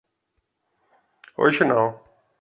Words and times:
Hoje 1.37 1.63
não. 1.63 2.01